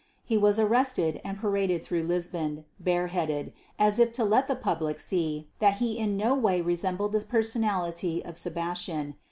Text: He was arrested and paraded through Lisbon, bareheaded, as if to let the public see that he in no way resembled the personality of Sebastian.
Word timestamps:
He 0.23 0.35
was 0.35 0.57
arrested 0.57 1.21
and 1.23 1.37
paraded 1.37 1.83
through 1.83 2.01
Lisbon, 2.07 2.65
bareheaded, 2.79 3.53
as 3.77 3.99
if 3.99 4.11
to 4.13 4.23
let 4.23 4.47
the 4.47 4.55
public 4.55 4.99
see 4.99 5.47
that 5.59 5.75
he 5.75 5.99
in 5.99 6.17
no 6.17 6.33
way 6.33 6.59
resembled 6.59 7.11
the 7.11 7.21
personality 7.23 8.25
of 8.25 8.35
Sebastian. 8.35 9.13